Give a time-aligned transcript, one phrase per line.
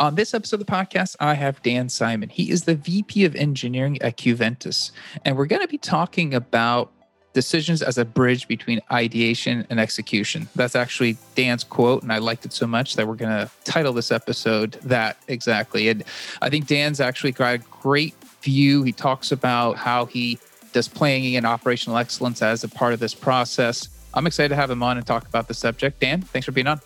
[0.00, 2.30] On this episode of the podcast, I have Dan Simon.
[2.30, 4.92] He is the VP of Engineering at Qventus.
[5.26, 6.90] And we're going to be talking about
[7.34, 10.48] decisions as a bridge between ideation and execution.
[10.56, 13.92] That's actually Dan's quote, and I liked it so much that we're going to title
[13.92, 15.90] this episode that exactly.
[15.90, 16.02] And
[16.40, 18.82] I think Dan's actually got a great view.
[18.82, 20.38] He talks about how he
[20.72, 23.90] does planning and operational excellence as a part of this process.
[24.14, 26.00] I'm excited to have him on and talk about the subject.
[26.00, 26.80] Dan, thanks for being on.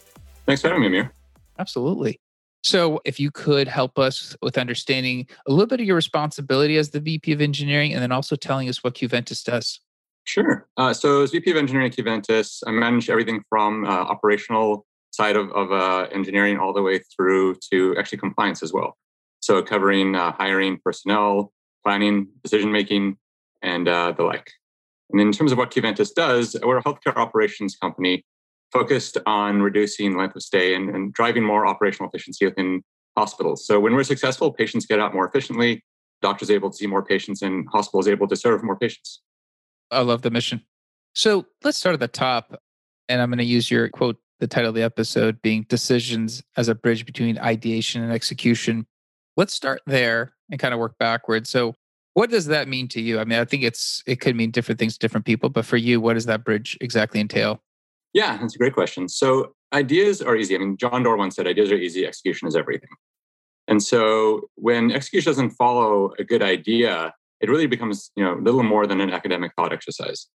[0.47, 1.13] Thanks for having me, Amir.
[1.61, 2.19] Absolutely.
[2.65, 6.91] So, if you could help us with understanding a little bit of your responsibility as
[6.91, 9.81] the VP of Engineering and then also telling us what Qventus does.
[10.25, 10.67] Sure.
[10.79, 15.37] Uh, so, as VP of Engineering at Qventus, I manage everything from uh, operational side
[15.37, 18.97] of, of uh, engineering all the way through to actually compliance as well.
[19.41, 21.53] So, covering uh, hiring personnel,
[21.85, 23.19] planning, decision making,
[23.61, 24.51] and uh, the like.
[25.11, 28.25] And in terms of what Qventus does, we're a healthcare operations company
[28.73, 32.83] focused on reducing length of stay and, and driving more operational efficiency within
[33.17, 33.67] hospitals.
[33.67, 35.85] So when we're successful, patients get out more efficiently,
[36.23, 39.21] doctors able to see more patients, and hospitals able to serve more patients.
[39.91, 40.63] I love the mission.
[41.15, 42.61] So let's start at the top.
[43.09, 46.69] And I'm going to use your quote, the title of the episode being Decisions as
[46.69, 48.87] a Bridge Between Ideation and Execution.
[49.37, 51.51] Let's start there and kind of work backwards.
[51.51, 51.75] So,
[52.15, 53.19] what does that mean to you?
[53.19, 55.77] I mean, I think it's it could mean different things to different people, but for
[55.77, 57.61] you, what does that bridge exactly entail?
[58.15, 59.09] Yeah, that's a great question.
[59.09, 60.55] So ideas are easy.
[60.55, 62.91] I mean, John Doerr once said, ideas are easy, execution is everything.
[63.67, 68.63] And so when execution doesn't follow a good idea, it really becomes, you know, little
[68.63, 70.29] more than an academic thought exercise.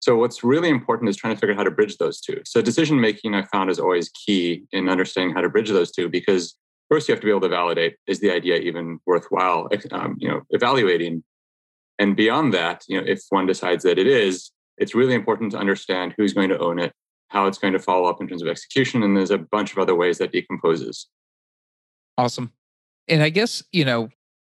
[0.00, 2.40] So what's really important is trying to figure out how to bridge those two.
[2.44, 6.08] So decision making I found is always key in understanding how to bridge those two
[6.08, 6.56] because
[6.90, 10.28] first you have to be able to validate is the idea even worthwhile, um, you
[10.28, 11.22] know, evaluating.
[11.98, 15.58] And beyond that, you know, if one decides that it is, it's really important to
[15.58, 16.92] understand who's going to own it
[17.34, 19.02] how it's going to follow up in terms of execution.
[19.02, 21.08] And there's a bunch of other ways that decomposes.
[22.16, 22.52] Awesome.
[23.08, 24.08] And I guess, you know,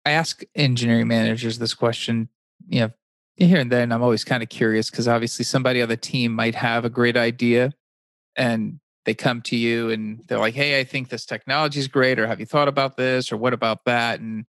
[0.04, 2.28] I ask engineering managers this question,
[2.68, 2.90] you know,
[3.36, 6.54] here and then I'm always kind of curious because obviously somebody on the team might
[6.54, 7.72] have a great idea
[8.36, 12.18] and they come to you and they're like, hey, I think this technology is great,
[12.18, 14.20] or have you thought about this, or what about that?
[14.20, 14.46] And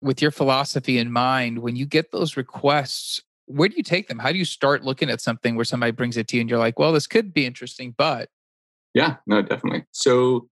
[0.00, 4.18] with your philosophy in mind, when you get those requests, where do you take them?
[4.18, 6.58] How do you start looking at something where somebody brings it to you and you're
[6.58, 8.28] like, well, this could be interesting, but
[8.94, 9.84] yeah, no, definitely.
[9.92, 10.48] So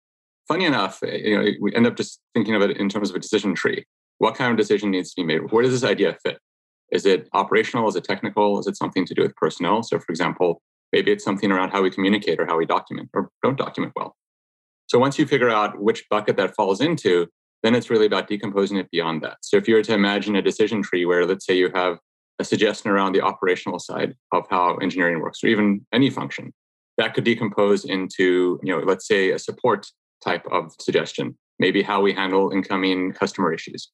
[0.46, 3.16] funny enough, eh, you know, we end up just thinking of it in terms of
[3.16, 3.84] a decision tree.
[4.18, 5.52] What kind of decision needs to be made?
[5.52, 6.38] Where does this idea fit?
[6.90, 7.88] Is it operational?
[7.88, 8.58] Is it technical?
[8.58, 9.82] Is it something to do with personnel?
[9.82, 13.30] So, for example, maybe it's something around how we communicate or how we document or
[13.42, 14.16] don't document well.
[14.86, 17.26] So, once you figure out which bucket that falls into,
[17.62, 19.38] then it's really about decomposing it beyond that.
[19.42, 21.98] So, if you were to imagine a decision tree where, let's say, you have
[22.38, 26.52] a suggestion around the operational side of how engineering works, or even any function.
[26.98, 29.86] That could decompose into, you know, let's say a support
[30.24, 33.90] type of suggestion, maybe how we handle incoming customer issues.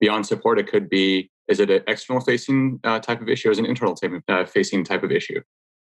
[0.00, 3.52] Beyond support, it could be is it an external facing uh, type of issue or
[3.52, 5.40] is it an internal type of, uh, facing type of issue?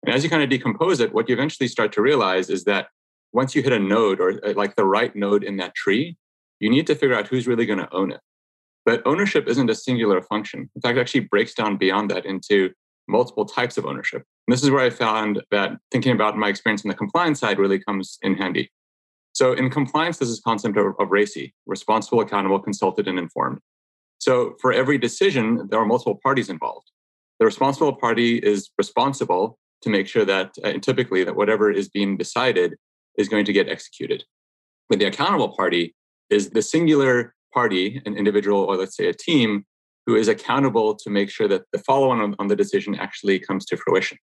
[0.05, 2.89] And as you kind of decompose it, what you eventually start to realize is that
[3.33, 6.17] once you hit a node or uh, like the right node in that tree,
[6.59, 8.21] you need to figure out who's really going to own it.
[8.85, 10.69] But ownership isn't a singular function.
[10.75, 12.71] In fact, it actually breaks down beyond that into
[13.09, 14.25] multiple types of ownership.
[14.47, 17.59] And this is where I found that thinking about my experience on the compliance side
[17.59, 18.71] really comes in handy.
[19.35, 23.59] So in compliance, there's this is concept of, of RACI, responsible, accountable, consulted, and informed.
[24.19, 26.91] So for every decision, there are multiple parties involved.
[27.39, 32.17] The responsible party is responsible to make sure that, uh, typically, that whatever is being
[32.17, 32.77] decided
[33.17, 34.25] is going to get executed.
[34.89, 35.95] But the accountable party
[36.31, 39.65] is the singular party, an individual, or let's say a team,
[40.07, 43.65] who is accountable to make sure that the follow on on the decision actually comes
[43.67, 44.19] to fruition.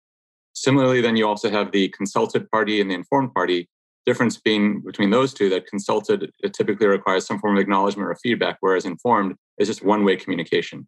[0.53, 3.69] Similarly, then you also have the consulted party and the informed party.
[4.05, 8.57] Difference being between those two that consulted typically requires some form of acknowledgement or feedback,
[8.59, 10.87] whereas informed is just one way communication.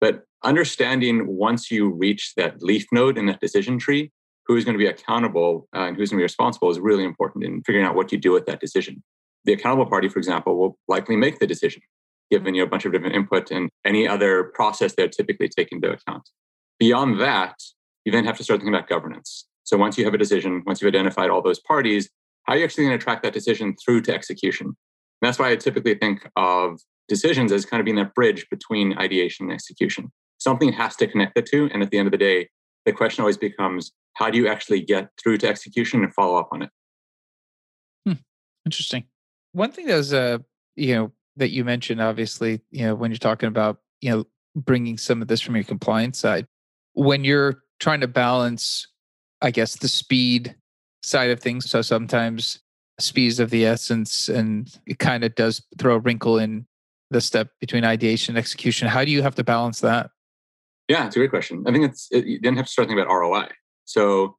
[0.00, 4.12] But understanding once you reach that leaf node in that decision tree,
[4.46, 7.04] who is going to be accountable uh, and who's going to be responsible is really
[7.04, 9.02] important in figuring out what you do with that decision
[9.44, 11.82] the accountable party, for example, will likely make the decision,
[12.30, 15.92] given you a bunch of different input and any other process they're typically taking into
[15.92, 16.28] account.
[16.78, 17.54] Beyond that,
[18.04, 19.46] you then have to start thinking about governance.
[19.64, 22.08] So once you have a decision, once you've identified all those parties,
[22.44, 24.66] how are you actually going to track that decision through to execution?
[24.66, 28.96] And that's why I typically think of decisions as kind of being that bridge between
[28.98, 30.10] ideation and execution.
[30.38, 31.68] Something has to connect the two.
[31.72, 32.48] And at the end of the day,
[32.86, 36.48] the question always becomes how do you actually get through to execution and follow up
[36.50, 36.70] on it?
[38.06, 38.14] Hmm.
[38.64, 39.04] Interesting.
[39.52, 40.38] One thing that was, uh,
[40.76, 44.24] you know, that you mentioned, obviously, you know, when you're talking about, you know,
[44.54, 46.46] bringing some of this from your compliance side,
[46.94, 48.86] when you're trying to balance,
[49.40, 50.54] I guess, the speed
[51.02, 51.68] side of things.
[51.70, 52.60] So sometimes
[52.98, 56.66] speed is of the essence and it kind of does throw a wrinkle in
[57.10, 58.88] the step between ideation and execution.
[58.88, 60.10] How do you have to balance that?
[60.88, 61.64] Yeah, it's a great question.
[61.66, 63.48] I think it's it, you didn't have to start thinking about ROI.
[63.84, 64.36] So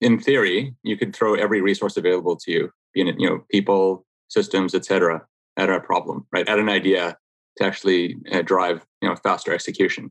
[0.00, 5.22] in theory, you could throw every resource available to you, you know, people, systems, etc.,
[5.56, 6.48] at a problem, right?
[6.48, 7.16] At an idea
[7.56, 10.10] to actually uh, drive, you know, faster execution.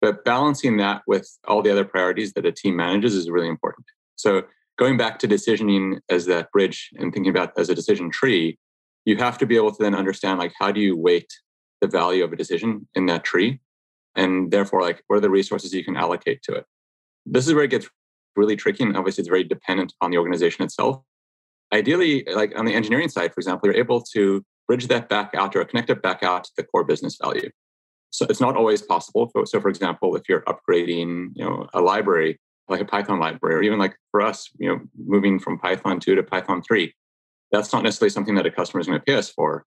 [0.00, 3.86] But balancing that with all the other priorities that a team manages is really important.
[4.16, 4.42] So
[4.78, 8.58] going back to decisioning as that bridge and thinking about as a decision tree,
[9.04, 11.32] you have to be able to then understand like how do you weight
[11.80, 13.60] the value of a decision in that tree,
[14.14, 16.64] and therefore like what are the resources you can allocate to it.
[17.24, 17.88] This is where it gets
[18.36, 21.02] really tricky, and obviously it's very dependent on the organization itself.
[21.72, 25.54] Ideally, like on the engineering side, for example, you're able to bridge that back out
[25.54, 27.50] or connect it back out to the core business value.
[28.10, 29.30] So it's not always possible.
[29.44, 32.38] So, for example, if you're upgrading, you know, a library
[32.68, 36.14] like a Python library, or even like for us, you know, moving from Python 2
[36.14, 36.92] to Python 3,
[37.50, 39.64] that's not necessarily something that a customer is going to pay us for,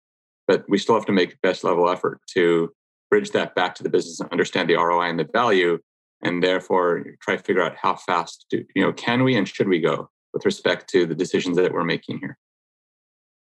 [0.48, 2.72] but we still have to make best level effort to
[3.10, 5.80] bridge that back to the business and understand the ROI and the value,
[6.22, 9.70] and therefore try to figure out how fast do you know can we and should
[9.70, 12.38] we go with respect to the decisions that we're making here.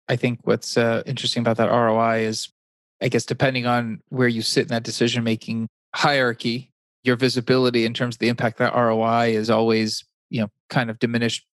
[0.08, 2.52] I think what's uh, interesting about that ROI is
[3.00, 6.70] I guess depending on where you sit in that decision making hierarchy,
[7.02, 10.98] your visibility in terms of the impact that ROI is always, you know, kind of
[10.98, 11.46] diminished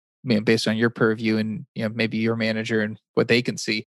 [0.42, 3.86] based on your purview and you know maybe your manager and what they can see.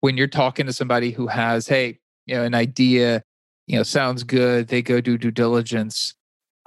[0.00, 3.22] When you're talking to somebody who has, hey, you know, an idea,
[3.66, 6.14] you know, sounds good, they go do due diligence.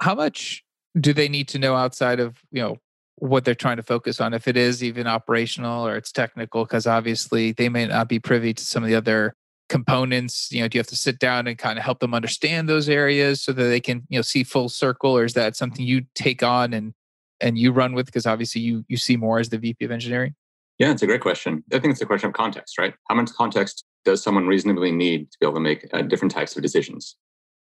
[0.00, 0.64] How much
[0.98, 2.78] do they need to know outside of you know
[3.24, 6.86] what they're trying to focus on if it is even operational or it's technical because
[6.86, 9.34] obviously they may not be privy to some of the other
[9.70, 12.68] components you know do you have to sit down and kind of help them understand
[12.68, 15.86] those areas so that they can you know see full circle or is that something
[15.86, 16.92] you take on and
[17.40, 18.06] and you run with?
[18.06, 20.34] Because obviously you you see more as the vp of engineering.
[20.78, 21.64] Yeah it's a great question.
[21.72, 22.94] I think it's a question of context right?
[23.08, 26.56] How much context does someone reasonably need to be able to make uh, different types
[26.56, 27.16] of decisions?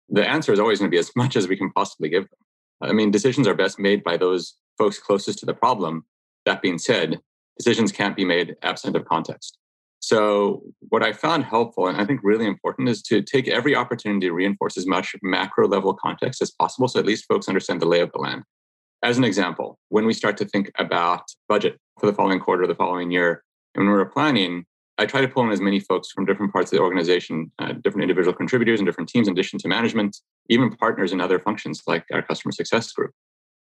[0.09, 2.39] The answer is always going to be as much as we can possibly give them
[2.81, 6.05] i mean decisions are best made by those folks closest to the problem
[6.45, 7.19] that being said
[7.57, 9.57] decisions can't be made absent of context
[10.05, 14.27] so, what I found helpful and I think really important is to take every opportunity
[14.27, 17.87] to reinforce as much macro level context as possible so at least folks understand the
[17.87, 18.43] lay of the land.
[19.01, 22.75] As an example, when we start to think about budget for the following quarter, the
[22.75, 23.43] following year,
[23.73, 24.65] and when we're planning,
[24.97, 27.73] I try to pull in as many folks from different parts of the organization, uh,
[27.83, 30.17] different individual contributors and different teams, in addition to management,
[30.49, 33.11] even partners in other functions like our customer success group.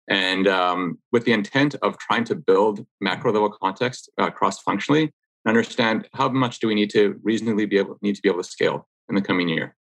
[0.09, 5.13] And um, with the intent of trying to build macro level context uh, cross functionally
[5.47, 8.49] understand how much do we need to reasonably be able need to be able to
[8.49, 9.75] scale in the coming year.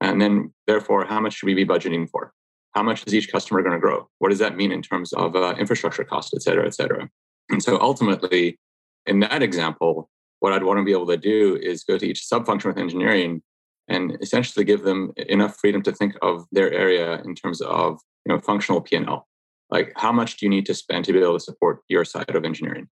[0.00, 2.32] And then therefore how much should we be budgeting for?
[2.74, 4.08] How much is each customer going to grow?
[4.18, 7.08] What does that mean in terms of uh, infrastructure cost et cetera et cetera?
[7.50, 8.58] And so ultimately
[9.06, 12.26] in that example what i'd want to be able to do is go to each
[12.30, 13.42] subfunction with engineering
[13.88, 18.32] and essentially give them enough freedom to think of their area in terms of you
[18.32, 19.26] know functional p&l
[19.70, 22.34] like how much do you need to spend to be able to support your side
[22.34, 22.88] of engineering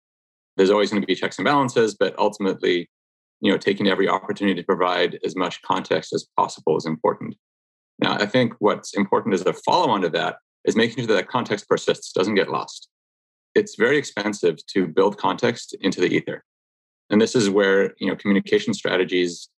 [0.58, 2.90] there's always going to be checks and balances, but ultimately,
[3.40, 7.36] you know, taking every opportunity to provide as much context as possible is important.
[8.00, 11.68] Now, I think what's important as a follow-on to that is making sure that context
[11.68, 12.88] persists, doesn't get lost.
[13.54, 16.44] It's very expensive to build context into the ether,
[17.10, 19.48] and this is where you know communication strategies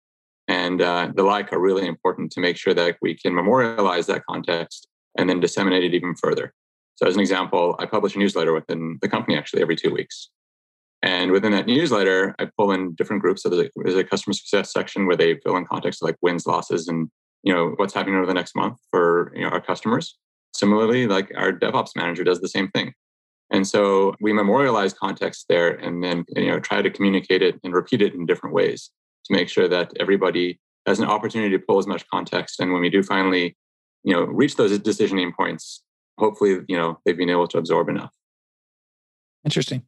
[0.49, 4.25] and uh, the like are really important to make sure that we can memorialize that
[4.28, 6.52] context and then disseminate it even further.
[6.97, 10.28] So, as an example, I publish a newsletter within the company actually every two weeks.
[11.02, 13.42] And within that newsletter, I pull in different groups.
[13.42, 16.47] So there's a, there's a customer success section where they fill in context like wins,
[16.47, 17.09] losses, and
[17.42, 20.19] you know what's happening over the next month for you know our customers.
[20.52, 22.92] Similarly, like our DevOps manager does the same thing.
[23.50, 27.75] And so we memorialize context there, and then you know try to communicate it and
[27.75, 28.90] repeat it in different ways
[29.26, 32.61] to make sure that everybody has an opportunity to pull as much context.
[32.61, 33.57] And when we do finally,
[34.02, 35.83] you know, reach those decisioning points,
[36.19, 38.12] hopefully, you know, they've been able to absorb enough.
[39.45, 39.83] Interesting.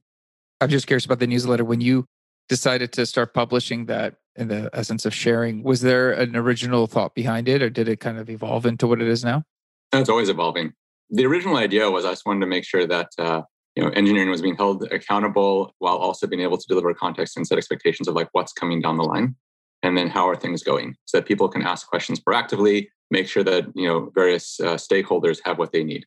[0.61, 1.65] I'm just curious about the newsletter.
[1.65, 2.07] When you
[2.49, 7.15] decided to start publishing that in the essence of sharing, was there an original thought
[7.15, 9.45] behind it or did it kind of evolve into what it is now?
[9.93, 10.73] It's always evolving.
[11.11, 13.43] The original idea was I just wanted to make sure that uh,
[13.77, 17.47] you know engineering was being held accountable while also being able to deliver context and
[17.47, 19.35] set expectations of like what's coming down the line
[19.83, 23.45] and then how are things going so that people can ask questions proactively make sure
[23.45, 26.05] that you know various uh, stakeholders have what they need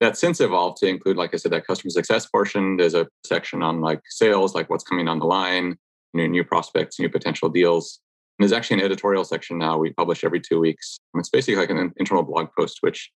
[0.00, 2.76] that's since evolved to include, like I said, that customer success portion.
[2.76, 5.76] There's a section on like sales, like what's coming on the line,
[6.14, 8.00] new, new prospects, new potential deals.
[8.38, 10.98] And there's actually an editorial section now we publish every two weeks.
[11.14, 13.10] It's basically like an internal blog post, which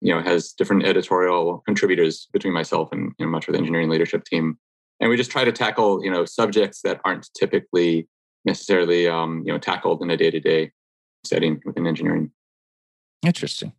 [0.00, 3.88] you know has different editorial contributors between myself and you know, much of the engineering
[3.88, 4.58] leadership team.
[5.00, 8.08] And we just try to tackle you know subjects that aren't typically
[8.44, 10.70] necessarily um, you know tackled in a day-to-day
[11.24, 12.30] setting within engineering.
[13.24, 13.72] Interesting.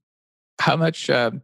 [0.59, 1.41] How much um,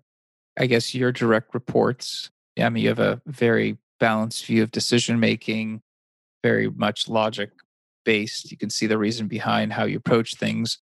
[0.58, 5.20] i guess your direct reports i mean you have a very balanced view of decision
[5.20, 5.82] making
[6.44, 7.52] very much logic
[8.04, 10.80] based you can see the reason behind how you approach things.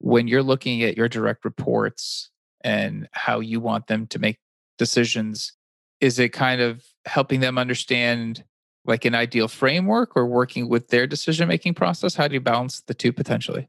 [0.00, 2.30] When you're looking at your direct reports
[2.62, 4.38] and how you want them to make
[4.78, 5.52] decisions
[6.00, 8.44] is it kind of helping them understand
[8.84, 12.14] like an ideal framework or working with their decision making process?
[12.14, 13.68] How do you balance the two potentially?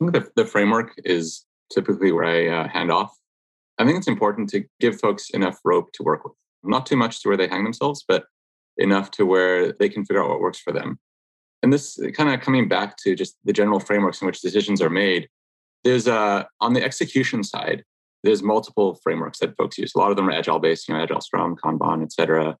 [0.00, 3.14] I think the, the framework is typically where i uh, hand off.
[3.78, 6.32] I think it's important to give folks enough rope to work with.
[6.62, 8.24] Not too much to where they hang themselves but
[8.78, 10.98] enough to where they can figure out what works for them.
[11.62, 14.90] And this kind of coming back to just the general frameworks in which decisions are
[14.90, 15.28] made
[15.84, 17.84] there's a on the execution side
[18.24, 19.92] there's multiple frameworks that folks use.
[19.94, 22.56] A lot of them are agile based, you know, agile Scrum, Kanban, et cetera.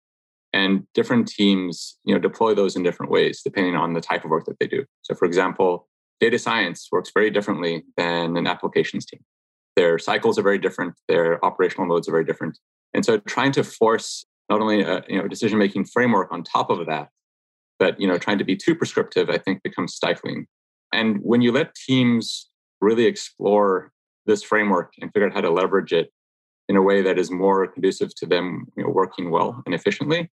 [0.52, 4.30] And different teams, you know, deploy those in different ways depending on the type of
[4.30, 4.84] work that they do.
[5.02, 5.88] So, for example,
[6.20, 9.20] data science works very differently than an applications team.
[9.74, 10.94] Their cycles are very different.
[11.08, 12.58] Their operational modes are very different.
[12.92, 16.70] And so, trying to force not only a you know decision making framework on top
[16.70, 17.08] of that,
[17.78, 20.46] but you know, trying to be too prescriptive, I think becomes stifling.
[20.92, 22.48] And when you let teams
[22.80, 23.90] really explore
[24.26, 26.12] this framework and figure out how to leverage it
[26.68, 30.30] in a way that is more conducive to them you know, working well and efficiently,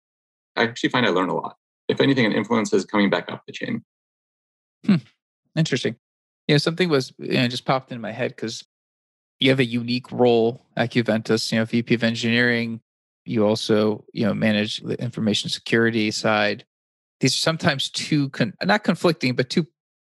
[0.57, 1.57] I actually find I learn a lot.
[1.89, 3.85] If anything, it influences coming back up the chain.
[4.85, 4.97] Hmm.
[5.57, 5.97] Interesting.
[6.49, 8.65] You know, something was you know, just popped in my head because
[9.39, 12.81] you have a unique role at Qventus, you know, VP of engineering.
[13.25, 16.65] You also, you know, manage the information security side.
[17.21, 19.67] These are sometimes two, con- not conflicting, but two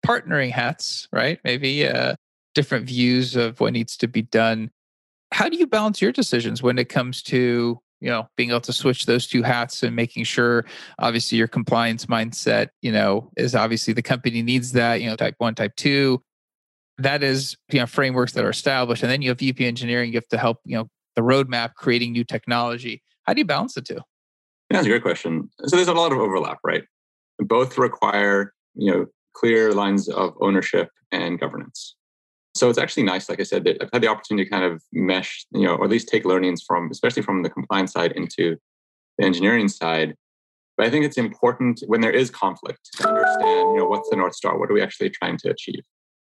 [0.07, 1.39] partnering hats, right?
[1.45, 2.15] Maybe uh,
[2.57, 4.71] different views of what needs to be done.
[5.31, 8.73] How do you balance your decisions when it comes to you know being able to
[8.73, 10.65] switch those two hats and making sure
[10.99, 15.35] obviously your compliance mindset you know is obviously the company needs that you know type
[15.39, 16.23] one type two.
[16.99, 20.17] That is you know frameworks that are established and then you have vp engineering you
[20.17, 23.03] have to help you know the roadmap creating new technology.
[23.25, 24.01] How do you balance the two?
[24.71, 25.51] That's a great question.
[25.67, 26.85] So there's a lot of overlap right?
[27.39, 31.95] Both require you know clear lines of ownership and governance
[32.57, 34.83] so it's actually nice, like I said, that I've had the opportunity to kind of
[34.93, 38.57] mesh, you know, or at least take learnings from, especially from the compliance side into
[39.19, 40.15] the engineering side.
[40.77, 44.17] But I think it's important when there is conflict to understand, you know, what's the
[44.17, 44.59] North Star?
[44.59, 45.83] What are we actually trying to achieve?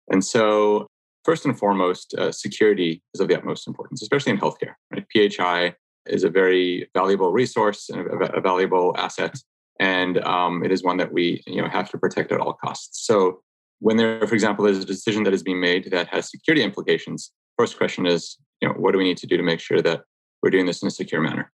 [0.09, 0.87] And so,
[1.25, 4.75] first and foremost, uh, security is of the utmost importance, especially in healthcare.
[4.93, 5.07] Right?
[5.13, 5.75] PHI
[6.07, 9.37] is a very valuable resource and a, a valuable asset,
[9.81, 13.07] and um, it is one that we, you know, have to protect at all costs.
[13.07, 13.41] So,
[13.81, 17.33] when there, for example, is a decision that is being made that has security implications,
[17.59, 20.03] first question is, you know, what do we need to do to make sure that
[20.43, 21.53] we're doing this in a secure manner?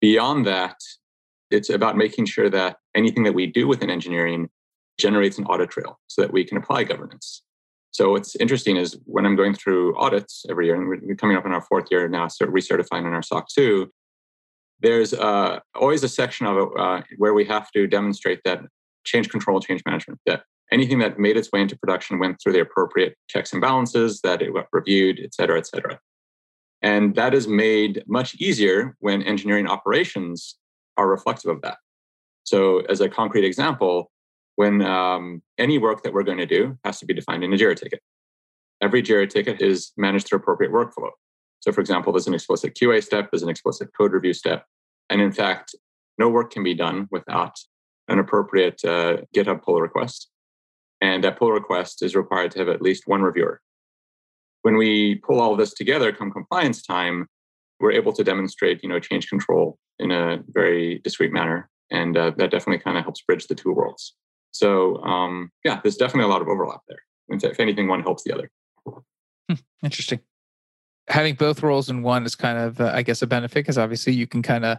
[0.00, 0.76] Beyond that,
[1.50, 4.48] it's about making sure that anything that we do within engineering
[4.98, 7.42] generates an audit trail so that we can apply governance.
[7.90, 11.44] So what's interesting is when I'm going through audits every year, and we're coming up
[11.44, 13.90] in our fourth year now, so recertifying on our SOC 2,
[14.80, 18.62] there's uh, always a section of it uh, where we have to demonstrate that
[19.04, 22.60] change control, change management, that anything that made its way into production went through the
[22.60, 26.00] appropriate checks and balances, that it reviewed, et cetera, et cetera.
[26.80, 30.56] And that is made much easier when engineering operations
[30.96, 31.78] are reflective of that.
[32.44, 34.10] So, as a concrete example,
[34.56, 37.56] when um, any work that we're going to do has to be defined in a
[37.56, 38.00] JIRA ticket.
[38.82, 41.10] Every JIRA ticket is managed through appropriate workflow.
[41.60, 44.66] So, for example, there's an explicit QA step, there's an explicit code review step.
[45.08, 45.76] And in fact,
[46.18, 47.56] no work can be done without
[48.08, 50.31] an appropriate uh, GitHub pull request
[51.02, 53.60] and that pull request is required to have at least one reviewer.
[54.62, 57.26] When we pull all this together come compliance time,
[57.80, 61.68] we're able to demonstrate, you know, change control in a very discrete manner.
[61.90, 64.14] And uh, that definitely kind of helps bridge the two worlds.
[64.52, 67.02] So um, yeah, there's definitely a lot of overlap there.
[67.28, 68.50] If anything, one helps the other.
[68.86, 70.20] Hmm, interesting.
[71.08, 74.12] Having both roles in one is kind of, uh, I guess, a benefit because obviously
[74.12, 74.78] you can kind of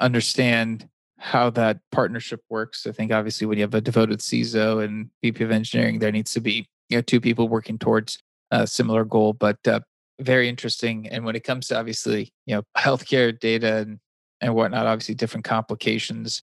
[0.00, 0.88] understand
[1.20, 2.86] how that partnership works.
[2.86, 6.32] I think obviously when you have a devoted CISO and VP of engineering, there needs
[6.32, 8.18] to be you know two people working towards
[8.50, 9.34] a similar goal.
[9.34, 9.80] But uh,
[10.18, 11.06] very interesting.
[11.08, 13.98] And when it comes to obviously you know healthcare data and
[14.40, 16.42] and whatnot, obviously different complications.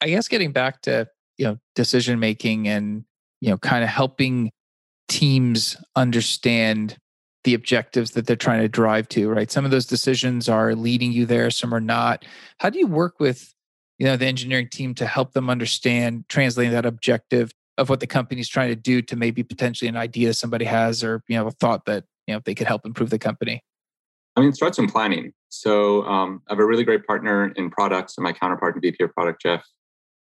[0.00, 3.04] I guess getting back to you know decision making and
[3.42, 4.50] you know kind of helping
[5.08, 6.96] teams understand
[7.44, 11.12] the objectives that they're trying to drive to right some of those decisions are leading
[11.12, 12.24] you there some are not
[12.58, 13.54] how do you work with
[13.98, 18.06] you know the engineering team to help them understand translating that objective of what the
[18.06, 21.50] company's trying to do to maybe potentially an idea somebody has or you know a
[21.50, 23.62] thought that you know they could help improve the company
[24.36, 27.70] i mean it starts in planning So um, I have a really great partner in
[27.70, 29.64] products, and my counterpart in VP of Product, Jeff.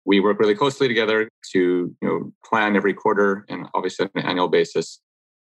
[0.05, 4.29] We work really closely together to you know plan every quarter and obviously on an
[4.29, 5.00] annual basis.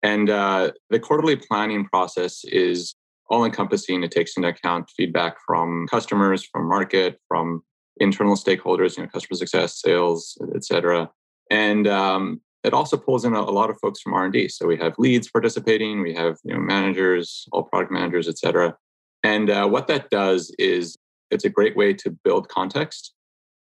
[0.04, 2.94] And uh, the quarterly planning process is
[3.30, 4.04] all encompassing.
[4.04, 7.64] It takes into account feedback from customers, from market, from
[7.98, 11.10] internal stakeholders, you know, customer success, sales, et cetera.
[11.50, 14.50] And um, it also pulls in a, a, lot of folks from R&D.
[14.50, 18.76] So we have leads participating, we have you know, managers, all product managers, et cetera.
[19.24, 20.98] And uh, what that does is
[21.30, 23.14] it's a great way to build context.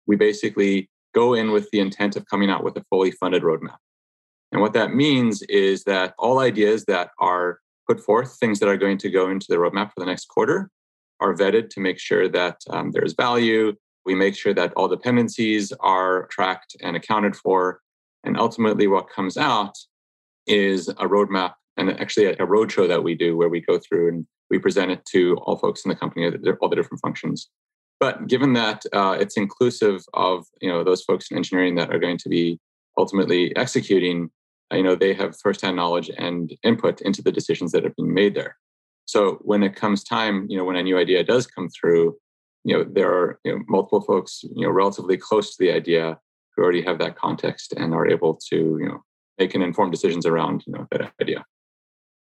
[0.08, 3.78] We basically go in with the intent of coming out with a fully funded roadmap.
[4.52, 8.78] And what that means is that all ideas that are put forth, things that are
[8.78, 10.70] going to go into the roadmap for the next quarter,
[11.20, 13.74] are vetted to make sure that um, there's value.
[14.06, 17.82] We make sure that all dependencies are tracked and accounted for.
[18.24, 19.78] And ultimately, what comes out
[20.48, 24.28] is a roadmap and actually a roadshow that we do where we go through and
[24.50, 26.26] we present it to all folks in the company,
[26.62, 27.50] all the different functions.
[28.00, 32.00] But given that uh, it's inclusive of you know those folks in engineering that are
[32.00, 32.60] going to be
[32.98, 34.30] ultimately executing,
[34.72, 38.36] you know they have firsthand knowledge and input into the decisions that are being made
[38.36, 38.58] there.
[39.06, 42.16] So when it comes time, you know, when a new idea does come through,
[42.64, 46.20] you know there are you know, multiple folks you know relatively close to the idea
[46.56, 49.04] who already have that context and are able to you know
[49.38, 51.46] make an informed decisions around you know that idea.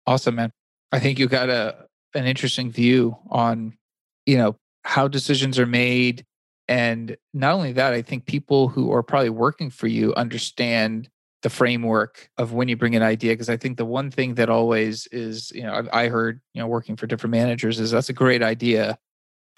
[0.05, 0.51] Awesome, man.
[0.91, 3.77] I think you got a an interesting view on
[4.25, 6.25] you know how decisions are made
[6.67, 11.09] and not only that i think people who are probably working for you understand
[11.41, 14.49] the framework of when you bring an idea because i think the one thing that
[14.49, 18.13] always is you know i heard you know working for different managers is that's a
[18.13, 18.97] great idea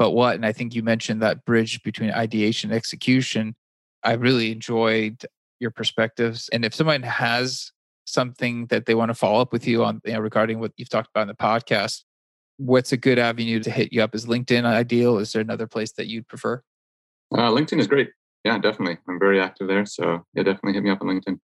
[0.01, 3.55] but what and i think you mentioned that bridge between ideation and execution
[4.03, 5.25] i really enjoyed
[5.60, 7.72] your perspectives and if someone has
[8.05, 10.89] something that they want to follow up with you on you know, regarding what you've
[10.89, 12.01] talked about in the podcast
[12.65, 14.13] what's a good avenue to hit you up?
[14.13, 15.17] Is LinkedIn ideal?
[15.17, 16.62] Is there another place that you'd prefer?
[17.34, 18.10] Uh, LinkedIn is great.
[18.43, 18.98] Yeah, definitely.
[19.08, 19.86] I'm very active there.
[19.86, 21.39] So yeah, definitely hit me up on LinkedIn.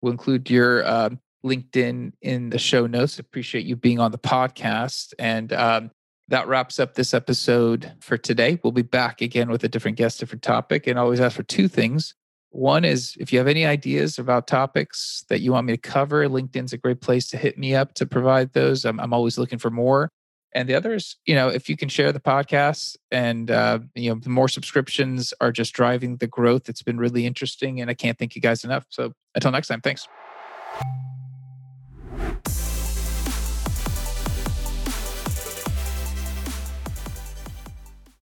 [0.00, 3.18] We'll include your um, LinkedIn in the show notes.
[3.18, 5.12] Appreciate you being on the podcast.
[5.18, 5.90] And um,
[6.32, 8.58] that wraps up this episode for today.
[8.64, 11.68] We'll be back again with a different guest, different topic, and always ask for two
[11.68, 12.14] things.
[12.48, 16.26] One is if you have any ideas about topics that you want me to cover,
[16.26, 18.86] LinkedIn's a great place to hit me up to provide those.
[18.86, 20.08] I'm, I'm always looking for more
[20.54, 24.10] and the other is, you know if you can share the podcast and uh, you
[24.10, 27.94] know the more subscriptions are just driving the growth it's been really interesting and i
[27.94, 30.06] can't thank you guys enough so until next time thanks